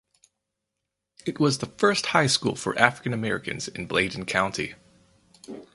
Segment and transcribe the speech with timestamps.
[1.27, 4.73] It was the first high school for African Americans in Bladen County.